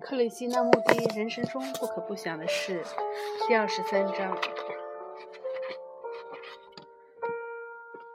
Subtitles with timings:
[0.00, 2.82] 克里希那穆蒂人生中不可不想的事，
[3.46, 4.36] 第二十三章：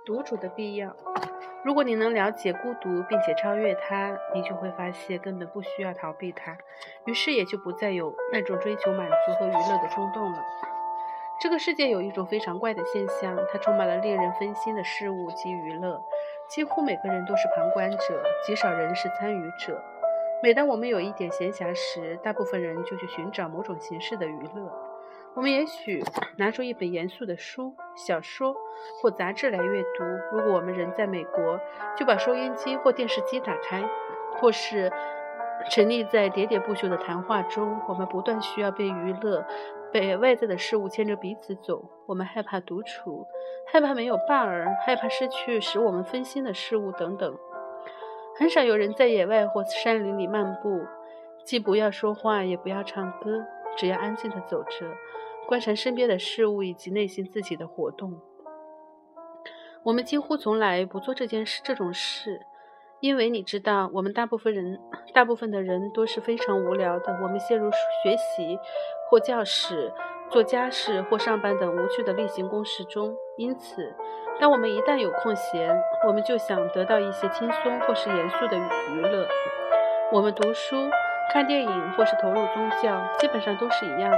[0.03, 0.95] 独处的必要。
[1.63, 6.57] 如果你能了解孤独并且超越它，你就会发现根本不需要逃避它，
[7.05, 10.39] 于是也就不再有那种追求满足和娱乐的冲动了。
[11.39, 16.01] 这个世界有一种非常怪的现象，它充满了令人分心的事物及娱乐。
[16.49, 19.83] 几乎每个人都是旁观者，极少人是参与者。
[20.45, 24.71] 每当我们有一点闲暇时，大部分人就去寻找某种形式的娱乐。
[25.33, 26.03] 我们也许
[26.37, 28.55] 拿出一本严肃的书、小说
[29.01, 30.03] 或杂志来阅读。
[30.31, 31.59] 如果我们人在美国，
[31.97, 33.83] 就把收音机或电视机打开，
[34.37, 34.91] 或是
[35.71, 37.81] 沉溺在喋喋不休的谈话中。
[37.87, 39.43] 我们不断需要被娱乐，
[39.91, 41.83] 被外在的事物牵着鼻子走。
[42.05, 43.25] 我们害怕独处，
[43.73, 47.35] 害怕没有伴儿，害怕失去使我们分心的事物等等。
[48.37, 50.85] 很少有人在野外或山林里漫步，
[51.45, 53.45] 既不要说话，也不要唱歌，
[53.77, 54.85] 只要安静地走着，
[55.47, 58.19] 观察身边的事物以及内心自己的活动。
[59.83, 62.41] 我们几乎从来不做这件事这种事，
[62.99, 64.81] 因为你知道，我们大部分人，
[65.13, 67.13] 大部分的人都是非常无聊的。
[67.21, 68.59] 我们陷入学习
[69.09, 69.93] 或教室、
[70.29, 73.95] 做家事或上班等无趣的例行公事中，因此。
[74.39, 75.73] 当我们一旦有空闲，
[76.05, 79.25] 我们就想得到一些轻松或是严肃的娱乐。
[80.11, 80.75] 我们读书、
[81.31, 84.17] 看电影或是投入宗教，基本上都是一样的。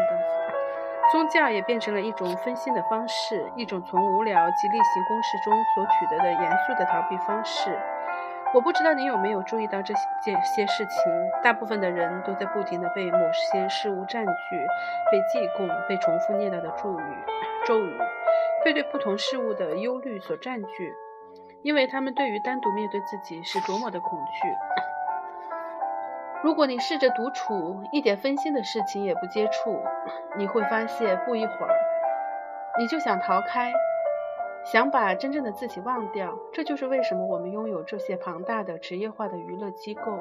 [1.11, 7.69] 宗教也变成了一种分心的方式，一种从无聊及例行公事中所取得的严肃的逃避方式。
[8.53, 11.13] 我不知道你有没有注意到这些这些事情。
[11.43, 14.31] 大部分的人都在不停地被某些事物占据、
[15.11, 17.15] 被记供、被重复念叨的咒语、
[17.65, 17.97] 咒语。
[18.65, 20.93] 被对不同事物的忧虑所占据，
[21.61, 24.49] 因为他们对于单独面对自己是多么的恐惧。
[26.43, 29.81] 如果你试着独处，一点分心的事情也不接触，
[30.35, 31.69] 你会发现不一会儿，
[32.77, 33.71] 你就想逃开，
[34.71, 36.37] 想把真正的自己忘掉。
[36.51, 40.19] 这就是为什么我们拥有这些庞大的职业化的娱乐机构，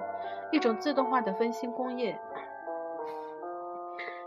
[0.52, 2.18] 一种自动化的分心工业，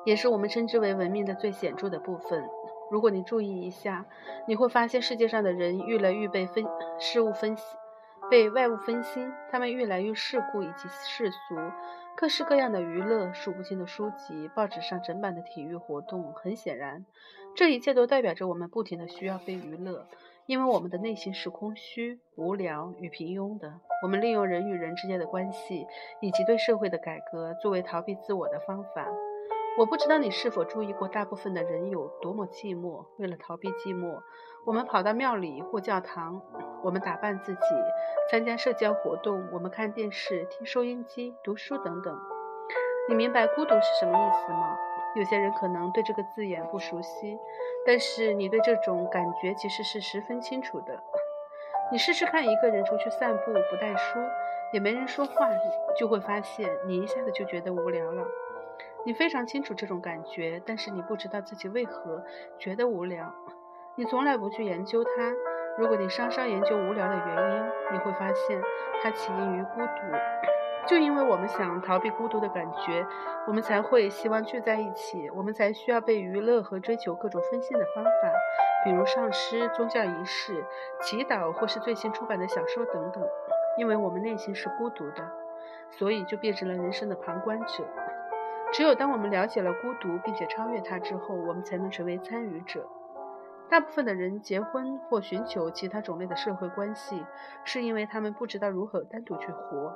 [0.04, 2.44] 也是我们称之为文明的最显著的部分。
[2.92, 4.06] 如果你注意一下，
[4.46, 6.66] 你会发现世界上的人越来越被分
[7.00, 7.64] 事物分析，
[8.30, 11.56] 被外物分心，他们越来越世故以及世俗，
[12.18, 16.34] 各式各样的娱乐，数不清的书籍，报纸上整版的体育活动。
[16.34, 17.06] 很显然，
[17.60, 20.08] 这一切都代表着我们不停的需要被娱乐，
[20.46, 23.82] 因为我们的内心是空虚、无聊与平庸的。
[24.02, 25.86] 我们利用人与人之间的关系
[26.22, 29.06] 以及对社会的改革作为逃避自我的方法。
[29.78, 33.06] 我不知道你是否注意过，大部分的人有多么寂寞。
[33.18, 34.22] 为了逃避寂寞，
[34.66, 36.42] 我们跑到庙里或教堂，
[36.82, 37.60] 我们打扮自己，
[38.32, 42.18] 参加社交活动，我们看电视、听收音机、读书等等。
[43.10, 44.78] 你明白孤独是什么意思吗？
[45.16, 47.40] 有些人可能对这个字眼不熟悉，
[47.86, 51.02] 但是你对这种感觉其实是十分清楚的。
[51.92, 54.20] 你试试看，一个人出去散步，不带书，
[54.72, 55.50] 也没人说话，
[55.98, 58.28] 就会发现你一下子就觉得无聊了。
[59.06, 62.24] 你非常清楚这种感觉，但是你不知道自己为何
[62.60, 63.34] 觉得无聊。
[63.96, 65.10] 你从来不去研究它。
[65.78, 68.62] 如果你稍稍研究无聊的原因，你会发现
[69.02, 70.59] 它起因于孤独。
[70.90, 73.06] 就因为我们想逃避孤独的感觉，
[73.46, 78.12] 我们才会希望聚在一起，我们才需要被娱乐和追求各种分心的方法，
[78.84, 80.66] 比如上诗、宗教仪式、
[81.02, 83.24] 祈祷或是最新出版的小说等等。
[83.78, 85.32] 因为我们内心是孤独的，
[85.92, 87.84] 所以就变成了人生的旁观者。
[88.72, 92.88] 只有当我们了解了孤独，并且超越它之后，我们才能成为参与者。
[93.70, 97.24] 大部分的人结婚或寻求其他种类的社会关系，
[97.64, 99.96] 是因为他们不知道如何单独去活。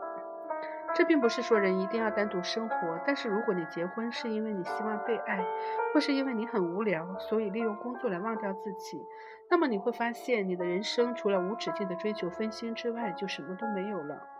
[0.95, 5.43] 这并不是说人一定要单独生活，但是如果你结婚是因为你希望被爱，
[5.93, 9.03] 或是因为你很无聊，所以利用工作来忘掉自己，
[9.49, 14.32] 那么你会发现你的人生除了无止境的追求分心之外，就什么都没有了。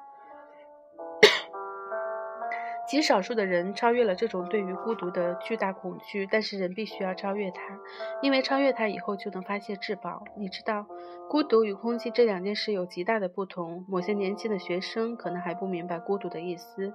[2.93, 7.79] 极少数的人超越了这种对于孤独的巨大恐惧，但是人必须要超越它，
[8.21, 10.23] 因为超越它以后就能发现至宝。
[10.37, 10.85] 你知道，
[11.27, 13.83] 孤独与空寂这两件事有极大的不同。
[13.89, 16.93] 某些年轻的学生可能还不明白孤独的意思，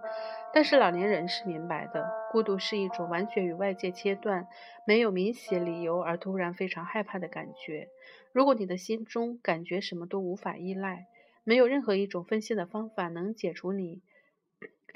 [0.54, 2.08] 但是老年人是明白的。
[2.30, 4.46] 孤独是一种完全与外界切断、
[4.86, 7.88] 没有明显理由而突然非常害怕的感觉。
[8.32, 11.08] 如果你的心中感觉什么都无法依赖，
[11.42, 14.00] 没有任何一种分心的方法能解除你。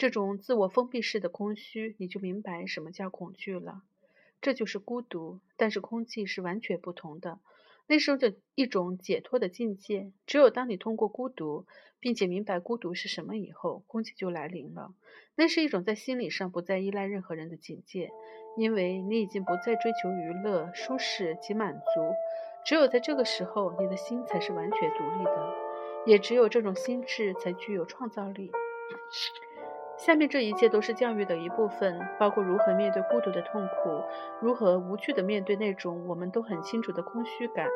[0.03, 3.83] 这种自我封闭式的空虚，你就明白什么叫恐惧了。
[4.41, 7.39] 这就是孤独，但是空寂是完全不同的。
[7.87, 10.11] 那是种一种解脱的境界。
[10.27, 11.67] 只有当你通过孤独，
[12.01, 14.93] 并且明白孤独是什么以后，空寂就来临了。
[15.37, 18.11] 那是一种在心理上不再依赖任何人的境界，
[18.57, 22.13] 因为你已经不再追求娱乐、舒适及满足。
[22.67, 25.55] 只有在这个时候，你的心才是完全独立的，
[26.07, 28.51] 也只有这种心智才具有创造力。
[29.97, 34.03] 下面这一切都是教育的一部分，包括如何面对孤独的痛苦，
[34.41, 37.69] 如何无惧地面对那种我们都很清楚的空虚感。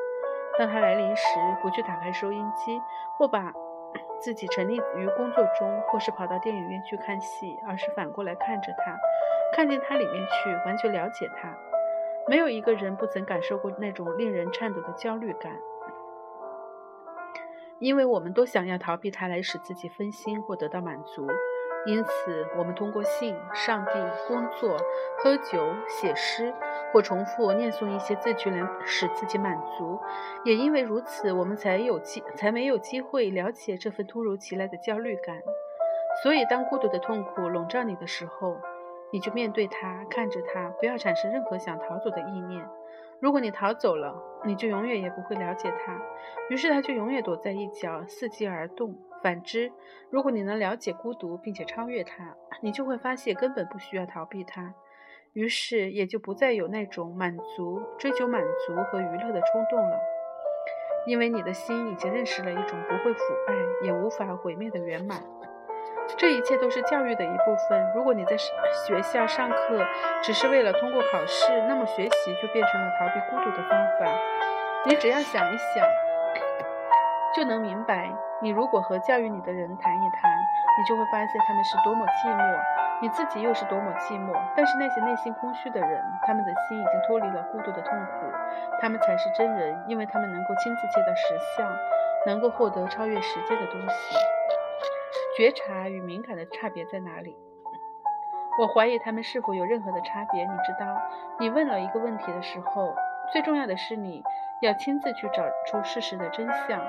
[0.59, 1.23] 当它来临时，
[1.63, 2.81] 不去打开收音机，
[3.19, 3.53] 或把
[4.19, 8.97] 自己沉溺于工作中，或是跑到电影院去看戏，而是反过来看着它，
[9.53, 11.55] 看见它里面去，完全了解它。
[12.27, 15.53] 没有一个人不曾感受过那种令人颤抖的焦虑感。
[17.79, 21.27] 因为我们都想要逃避它来使自己分心或得到满足，
[21.87, 23.93] 因此我们通过性、上帝、
[24.27, 24.77] 工作、
[25.19, 26.53] 喝酒、写诗
[26.93, 29.99] 或重复念诵一些字句来使自己满足。
[30.45, 35.41] 也因为如此，我们才有机才没有机会了解这份突如其来的焦虑感。
[36.23, 38.57] 所以，当孤独的痛苦笼罩你的时候，
[39.13, 42.67] 你就面对它，看着它，不要产生任何想逃走的意念。
[43.21, 46.01] 如果你逃走了，你就永远也不会了解它，
[46.51, 48.97] 于是它就永远躲在一角，伺机而动。
[49.27, 49.73] 反之，
[50.09, 54.73] 如果你能了解孤独并且超越它，你就会发现根本不需要逃避它，
[55.33, 59.99] 于是也就不再有那种满足、追求满足和娱乐的冲动了，
[61.09, 65.21] 因为你的心已经认识了一种不会腐败也无法毁灭的圆满。
[66.17, 67.93] 这一切都是教育的一部分。
[67.97, 69.85] 如果你在学校上课
[70.23, 74.07] 只是为了通过考试，那么学习就变成了逃避孤独的方法。
[74.85, 75.85] 你只要想一想，
[77.37, 78.11] 就能明白。
[78.41, 80.33] 你如果和教育你的人谈一谈，
[80.79, 82.61] 你就会发现他们是多么寂寞，
[83.03, 84.33] 你自己又是多么寂寞。
[84.57, 88.27] 但是那些内心空虚的人，他们的心已经脱离了孤独的痛苦，
[88.81, 91.71] 他们才是真人，因为他们能够亲自见到实相，
[92.25, 94.17] 能够获得超越时间的东西。
[95.37, 97.37] 觉察与敏感的差别在哪里？
[98.59, 100.43] 我怀疑他们是否有任何的差别。
[100.43, 101.03] 你知道，
[101.39, 102.95] 你问了一个问题的时候，
[103.31, 104.23] 最重要的是你
[104.63, 106.81] 要亲自去找出事实的真相，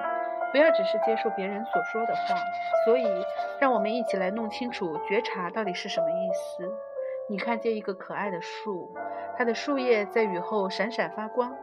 [0.52, 2.36] 不要只是接受别人所说的话。
[2.86, 3.08] 所以，
[3.60, 6.72] 让我们一起来弄清楚觉察到底是什么意思。
[7.30, 8.94] 你看见一个可爱的树，
[9.38, 11.54] 它的树叶在雨后闪闪发光。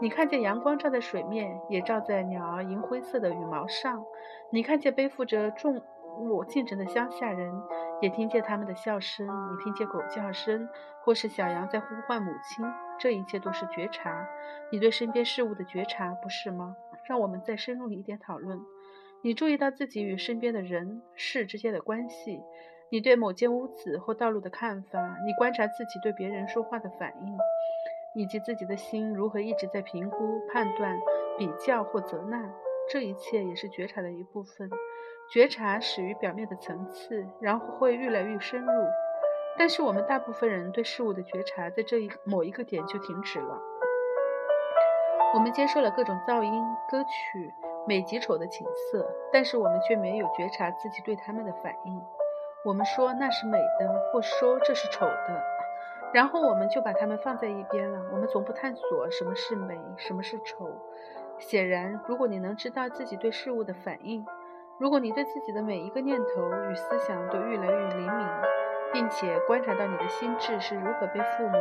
[0.00, 4.04] 你看见阳光照在水面，也照在鸟儿银灰色的羽毛上。
[4.50, 5.82] 你看见背负着重。
[6.18, 7.52] 我进城的乡下人
[8.00, 10.68] 也听见他们的笑声，你听见狗叫声，
[11.02, 12.66] 或是小羊在呼唤母亲。
[12.98, 14.26] 这一切都是觉察，
[14.72, 16.74] 你对身边事物的觉察，不是吗？
[17.04, 18.60] 让我们再深入一点讨论。
[19.22, 22.40] 你注意到自己与身边的人事之间的关系，
[22.90, 27.36] 你对某间屋子或道路的看法，你观察自己对别人说话的反应，
[28.14, 30.98] 以及自己的心如何一直在评估、判断、
[31.38, 32.52] 比较或责难。
[32.88, 34.70] 这一切也是觉察的一部分。
[35.28, 38.70] 觉察始于表面的层次，然后会越来越深入。
[39.58, 43.60] 但是我们大部分人对事物的觉察，在这一某一个点就停止了。
[45.34, 47.52] 我们接受了各种噪音、歌曲、
[47.88, 52.00] 美极丑的景色，但是我们却没有觉察自己对他们的反应。
[52.64, 55.42] 我们说那是美的，或说这是丑的，
[56.12, 58.00] 然后我们就把它们放在一边了。
[58.12, 60.70] 我们从不探索什么是美，什么是丑。
[61.38, 64.24] 显然，如果你能知道自己对事物的反应，
[64.78, 68.26] 如果你对自己的每一个念头与思想都越来越灵敏，
[68.92, 71.58] 并且观察到你的心智是如何被父母、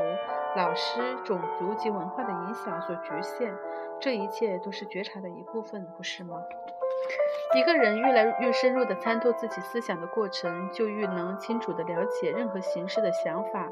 [0.57, 3.53] 老师、种族及文化的影响所局限，
[4.01, 6.41] 这一切都是觉察的一部分，不是吗？
[7.55, 13.69] 一个人越来越深入地参透自己思想的过程，就越能清楚地了解任何形式的想法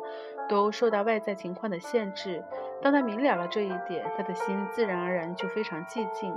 [0.47, 2.41] 都受到外在情况的限制。
[2.81, 6.33] 当他明了了这一点，他的心自然而然就非常寂静。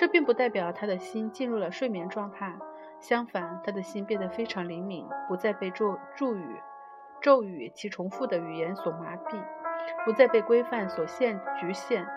[0.00, 2.56] 这并不代表他的心进入了睡眠状态，
[3.00, 6.56] 相反，他的心变得非常灵敏，不再被咒咒语、
[7.20, 9.38] 咒语其重复的语言所麻痹，
[10.06, 12.08] 不再被规范所限局限。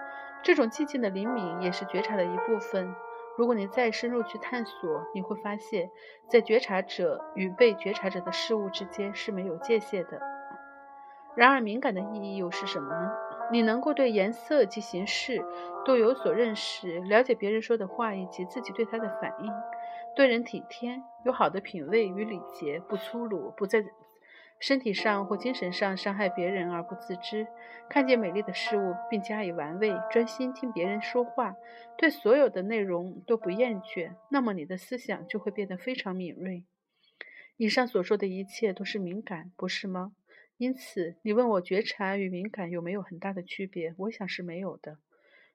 [0.41, 2.95] 这种寂静的灵敏也是觉察的一部分。
[3.37, 5.91] 如果你再深入去探索，你会发现，
[6.29, 10.21] 在觉察者与被觉察者的事物之间是没有界限的。
[11.35, 13.11] 然而，敏感的意义又是什么呢？
[13.51, 15.43] 你能够对颜色及形式
[15.85, 19.51] 都有所认识，了解别人说的话以及自己对他的反应，
[20.15, 23.83] 对人体贴，有好的品味与礼节，不粗鲁，不在
[24.59, 27.45] 身体上或精神上伤害别人而不自知，
[27.89, 31.55] 看见美丽的事物并加以玩味，专心听别人说话，
[31.97, 36.63] 对所有的内容都不厌倦，那么你的思想就会变得非常敏锐。
[37.57, 40.13] 以上所说的一切都是敏感，不是吗？
[40.57, 43.93] 因此，你问我觉察与敏感有没有很大的区别？
[43.97, 44.97] 我想是没有的。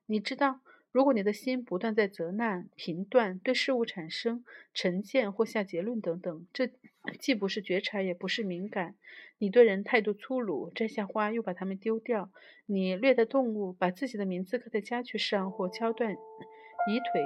[0.06, 6.70] 你知道，如果你的心不断在责难、评断、对事物产生成见或下结论等等，这
[7.18, 8.96] 既不是觉察，也不是敏感。
[9.38, 12.30] 你对人态度粗鲁，摘下花又把它们丢掉；
[12.66, 17.22] 你虐待动物，把自己的名字刻在家具上或敲断椅腿、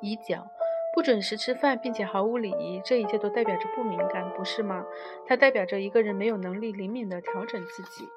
[0.00, 0.50] 椅脚。
[0.92, 4.84] 不准时吃饭，并且毫无礼仪，这一切都代表着不敏感，不是吗？
[5.26, 8.08] 它代表着一个人没有能力灵敏地调整自己。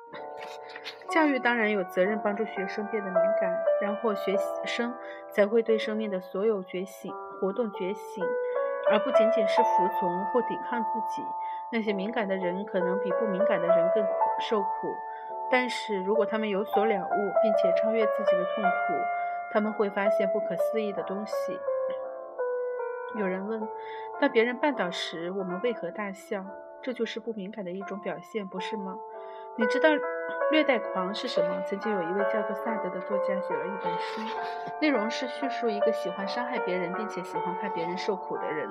[1.09, 4.93] 教育当然有责任帮助学生变得敏感，然后学生
[5.31, 8.25] 才会对生命的所有觉醒活动觉醒，
[8.89, 11.23] 而不仅仅是服从或抵抗自己。
[11.71, 14.67] 那些敏感的人可能比不敏感的人更苦受苦，
[15.51, 18.93] 但是如果他们有所了悟，并且超越自己的痛苦，
[19.51, 21.59] 他们会发现不可思议的东西。
[23.15, 23.67] 有人问：
[24.19, 26.45] 当别人绊倒时，我们为何大笑？
[26.81, 28.97] 这就是不敏感的一种表现，不是吗？
[29.55, 29.89] 你知道
[30.51, 31.61] 虐待狂是什么？
[31.65, 34.21] 曾经有一位叫做萨德的作家写了一本书，
[34.81, 38.67] 内容是叙述一个喜欢伤害别人并且喜欢看别人受苦的人。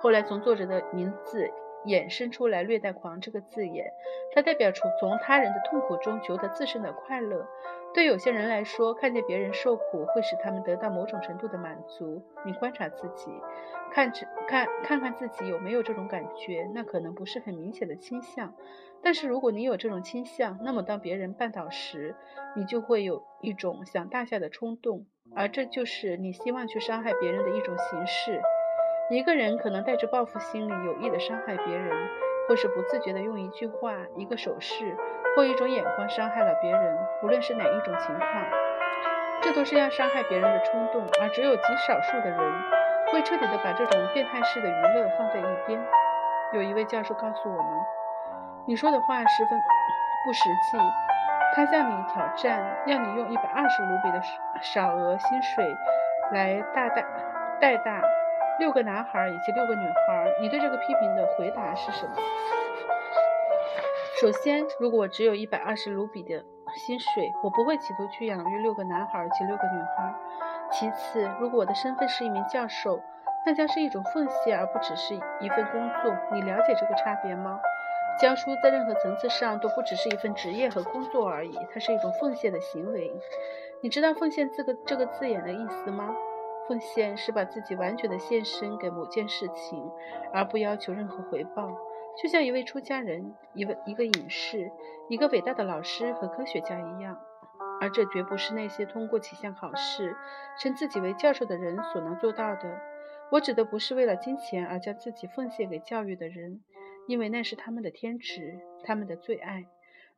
[0.00, 1.50] 后来从作者的名字
[1.84, 3.92] 衍生出来“虐待狂”这个字眼，
[4.32, 7.46] 它代表出从他人的痛苦中求得自身的快乐。
[7.94, 12.22] 对有些人来说，看见别人受苦会使他们得到某种程度的满足。
[12.44, 13.30] 你观察自己，
[13.92, 18.54] 看着看看看自己有没有这种感觉，那可能不是很明显的倾向。
[19.02, 22.14] 但是如果你有这种倾向，那么当别人绊倒时，
[22.56, 28.40] 你就会有一种想大笑的冲动，而这就是你希望去伤害别人的一种形式。
[29.10, 32.08] 一个人可能带着报复心理，有意的伤害别人，
[32.52, 34.94] 或是不自觉的用一句话、一个手势。
[35.34, 38.28] 或一种眼光伤害了别人，无论是哪一种情况，
[39.40, 41.02] 这都是要伤害别人的冲动。
[41.22, 42.38] 而只有极少数的人
[43.10, 45.80] 会彻底的把这种变态式的娱乐放在一边。
[46.52, 47.80] 有一位教授告诉我们
[48.68, 49.58] ：“你说的话十分
[50.26, 50.40] 不实
[50.70, 50.78] 际。”
[51.56, 54.20] 他向你挑战，要你用一百二十卢比的
[54.60, 55.64] 少额薪水
[56.32, 57.02] 来大大
[57.58, 58.02] 带大
[58.58, 60.34] 六个男孩以及六个女孩。
[60.40, 62.12] 你对这个批评的回答是什么？
[64.20, 66.44] 首先，如果我只有一百二十卢比的
[66.74, 70.14] 薪水，我不会企图去养育六个男孩及六个女孩。
[70.70, 73.00] 其次，如果我的身份是一名教授，
[73.44, 76.16] 那将是一种奉献，而不只是一份工作。
[76.32, 77.58] 你了解这个差别吗？
[78.20, 83.10] 教书在任何层次上都不只是一份职业和工作而已，它是一种奉献的行为。
[83.80, 86.14] 你知道“奉献”这个这个字眼的意思吗？
[86.68, 89.82] 奉献是把自己完全的献身给某件事情，
[90.32, 91.76] 而不要求任何回报。
[92.22, 94.70] 就像一位出家人、一位一个隐士、
[95.08, 97.18] 一个伟大的老师和科学家一样，
[97.80, 100.14] 而这绝不是那些通过几项考试
[100.58, 102.80] 称自己为教授的人所能做到的。
[103.30, 106.60] 我指的不是为了金钱而将自己奉献给教育的人，
[107.06, 109.64] 因为那是他们的天职，他们的最爱。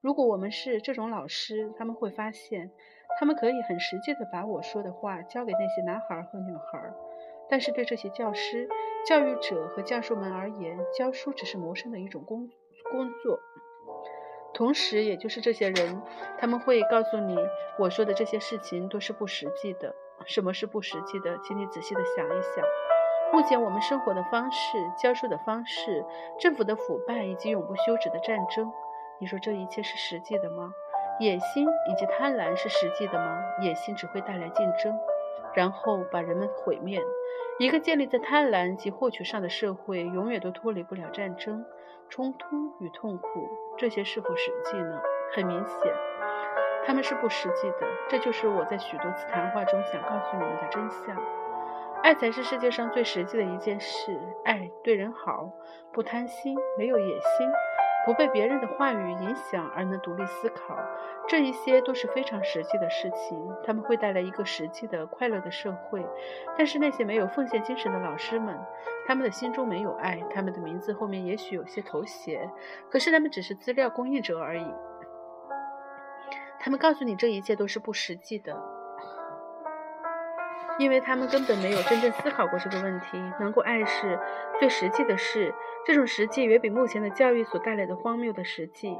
[0.00, 2.72] 如果我们是这种老师，他们会发现，
[3.18, 6.92] 他们可以很实际的把我说的话教给那些男孩和女孩。
[7.48, 8.68] 但是对这些教师、
[9.06, 12.48] 教育者和教授们而言，教书只是谋生的一种工
[12.90, 13.38] 工作。
[14.54, 16.00] 同时，也就是这些人，
[16.38, 17.36] 他们会告诉你，
[17.78, 19.94] 我说的这些事情都是不实际的。
[20.26, 21.38] 什么是不实际的？
[21.42, 22.64] 请你仔细的想一想。
[23.32, 26.04] 目前我们生活的方式、教书的方式、
[26.38, 28.72] 政府的腐败以及永不休止的战争，
[29.18, 30.72] 你说这一切是实际的吗？
[31.20, 33.42] 野心以及贪婪是实际的吗？
[33.60, 34.98] 野心只会带来竞争。
[35.54, 37.00] 然后把人们毁灭。
[37.60, 41.64] 一个建立在贪婪及获取上的社会，永远都脱离不了战争、
[42.10, 42.46] 冲突
[42.80, 43.48] 与痛苦。
[43.78, 45.00] 这些是否实际呢？
[45.32, 45.92] 很明显，
[46.84, 47.86] 他们是不实际的。
[48.08, 51.16] 这就是我在许多次谈话中想告诉你们的真相。
[52.02, 54.20] 爱才是世界上最实际的一件事。
[54.44, 55.52] 爱对人好，
[55.92, 57.48] 不贪心，没有野心。
[58.04, 60.76] 不被别人的话语影响而能独立思考，
[61.26, 63.38] 这一些都是非常实际的事情。
[63.64, 66.04] 他们会带来一个实际的快乐的社会。
[66.56, 68.58] 但是那些没有奉献精神的老师们，
[69.06, 72.50] 他们的心中没有爱，他们的名字后面也许有些头衔，
[72.90, 74.66] 可是他们只是资料供应者而已。
[76.60, 78.73] 他们告诉你这一切都是不实际的。
[80.78, 83.22] 因为他们根本没有真正思考过这个问题。
[83.38, 84.18] 能够爱是
[84.58, 85.54] 最实际的事，
[85.86, 88.98] 这种实际远比目前的教育所带来的荒谬的实际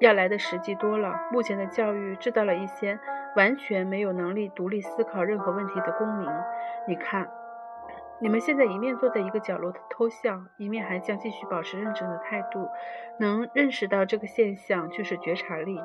[0.00, 1.14] 要来的实际多了。
[1.30, 2.98] 目前的教育制造了一些
[3.36, 6.28] 完全没有能力独立思考任何问题的公民。
[6.88, 7.28] 你看，
[8.20, 12.68] 你们现在一面坐在一个角落偷笑，一面还将继续保持认真的态度。
[13.18, 15.80] 能认识到这个现象，就是觉察力。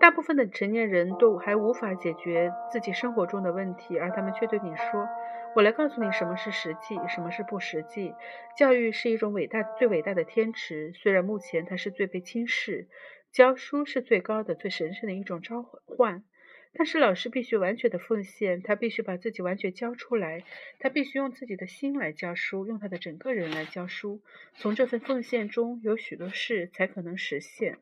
[0.00, 5.06] 大部分的成年人都还无法解决自己生活中的问题，而他们却对你说
[5.54, 8.14] ：“我来告诉你什么是实际，什么是不实际。
[8.56, 12.88] 教育是一种伟大、最伟大的天职，虽然目前它是最被轻视。
[13.30, 16.24] 教书是最高的、最神圣的一种召唤。
[16.72, 20.44] 但是老师必须完全的奉献，他必须把自己完全交出来，
[20.78, 24.22] 他必须用自己的心来教书，用他的整个人来教书。
[24.54, 27.76] 从这份奉献中，有许多事才可能实现。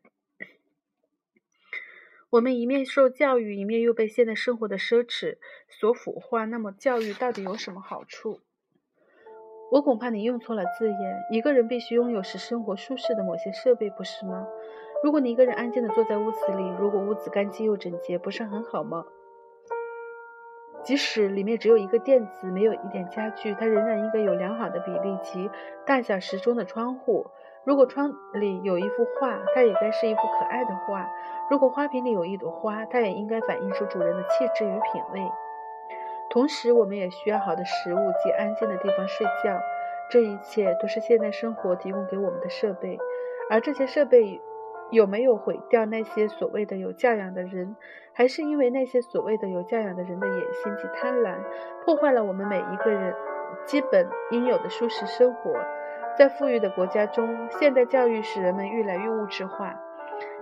[2.30, 6.44] 我们一面受教育，一面又被现代生活的奢侈所腐化。
[6.44, 8.40] 那么，教育到底有什么好处？
[9.72, 11.16] 我恐怕你用错了字眼。
[11.30, 14.46] 一个人必须拥有使生活舒适的某些设备，不是吗？
[15.02, 19.06] 如果你一个人安静地坐在屋子里，如果屋子干净又整洁，不是很好吗？
[20.84, 25.50] 即使里面只有一个垫子，没有一点家具，它仍然应该有良好的比例及
[25.86, 27.26] 大小适中的窗户。
[27.68, 31.04] 如果窗里有一幅画，它也该是一幅可爱的画；
[31.50, 35.30] 如果花瓶里有一朵花，它也应该反映出主人的气质与品味。
[36.30, 39.60] 同时，我们也需要好的食物及安静的地方睡觉。
[40.08, 42.96] 这一切都是现代生活提供给我们的设备，
[43.50, 44.40] 而这些设备
[44.90, 47.76] 有没有毁掉那些所谓的有教养的人，
[48.14, 51.36] 还是因为那些所谓的有教养的人的野心及贪婪，
[51.84, 53.14] 破坏了我们每一个人
[53.66, 55.52] 基本应有的舒适生活？
[56.18, 59.80] 在富裕的国家中，现代教育使人们越来越物质化，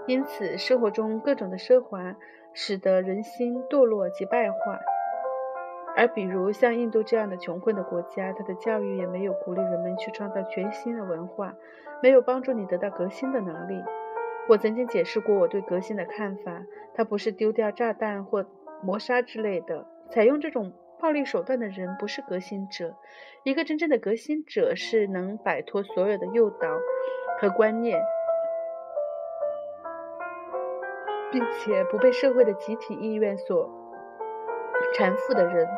[0.06, 2.16] 因此生活中各种的奢华
[2.54, 4.56] 使得人心堕落及败坏。
[5.94, 11.54] 而比如像印度这样的穷困的国家，它的教育也没有鼓励人们去创造全新的文化，
[12.02, 13.84] 没有帮助你得到革新的能力。
[14.48, 16.62] 我曾经解释过我对革新的看法，
[16.94, 18.46] 它不是丢掉炸弹或
[18.82, 20.72] 磨砂之类的，采用这种。
[20.98, 22.94] 暴力手段的人不是革新者。
[23.42, 26.68] 一个真正的革新者是能摆脱所有的诱导
[27.40, 28.02] 和观念，
[31.30, 33.70] 并且不被社会的集体意愿所
[34.94, 35.68] 缠缚的人。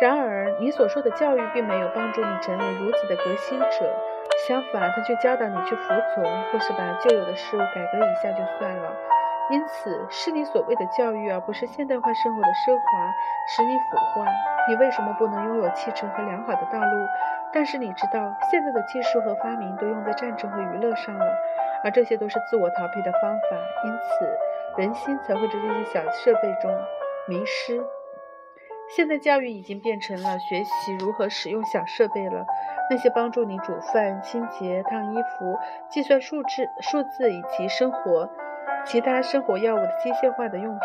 [0.00, 3.96] 然而，你所受的教育并没有帮助你成为如此的革新者，
[4.48, 8.96] 相反，他却教导你去服从，或是把旧有的事物改革一下就算了。
[9.50, 13.14] 因此，是你所谓的教育，而不是现代化生活的奢华，
[13.54, 14.26] 使你腐化。
[14.68, 17.06] 你为什么不能拥有汽车和良好的道路？
[17.52, 21.26] 但是你知道，现在的技术和发明都用在战争和娱乐上了，
[21.84, 23.56] 而这些都是自我逃避的方法。
[23.84, 26.74] 因此，人心才会在这些小设备中
[27.28, 27.84] 迷失。
[28.96, 32.46] 现在教育已经变成了学习如何使用小设备了。
[32.90, 38.28] 那些帮助你煮饭、清洁、烫衣服、计算数字、数字以及生活。
[38.84, 40.80] 其他生活药物的机械化的用品，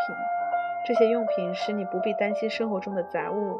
[0.85, 3.59] 这些用品使你不必担心生活中的杂物。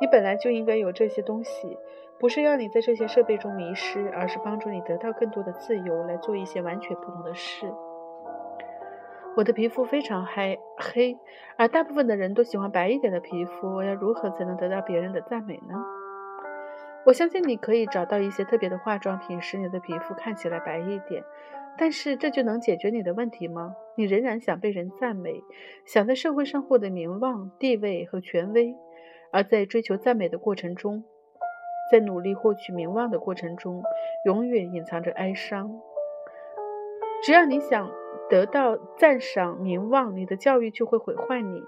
[0.00, 1.78] 你本来就应该有这些东西，
[2.18, 7.72] 不是要你在这些设备中迷失，而是帮助你得到更多的自由，来做一些完全不同的事。
[9.36, 11.18] 我的皮肤非常黑，黑，
[11.56, 13.74] 而大部分的人都喜欢白一点的皮肤。
[13.74, 15.82] 我要如何才能得到别人的赞美呢？
[17.06, 21.24] 我相信你可以找到一些特别的化妆品，使你的皮肤看起来白一点。
[21.78, 23.74] 但是这就能解决你的问题吗？
[23.96, 25.42] 你仍然想被人赞美，
[25.84, 28.74] 想在社会上获得名望、地位和权威，
[29.32, 31.04] 而在追求赞美的过程中，
[31.90, 33.82] 在努力获取名望的过程中，
[34.24, 35.80] 永远隐藏着哀伤。
[37.22, 37.90] 只要你想
[38.30, 41.62] 得到赞赏、名望，你的教育就会毁坏你。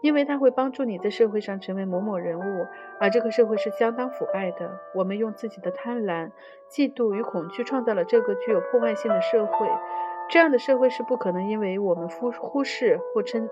[0.00, 2.66] 因为它会帮助你在社会上成为某某人物，
[3.00, 4.78] 而这个社会是相当腐败的。
[4.94, 6.30] 我们用自己的贪婪、
[6.70, 9.68] 嫉妒与恐惧创造了这个具有破坏性的社会。
[10.28, 13.48] 这样的社会是不可能因为我们忽忽视或称。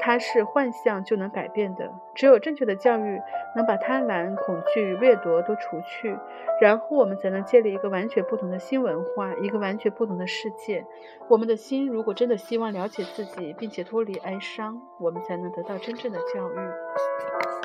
[0.00, 3.20] 它是幻象就能改变的，只有正确的教育
[3.54, 6.16] 能把贪婪、恐惧、掠夺都除去，
[6.60, 10.86] 然后我们才能建立一个完全不同的新文化，一个完全不同的世界。
[11.28, 17.59] 我们的心如果真的希望了解自己，并且脱离哀伤，我们才能得到真正的教育。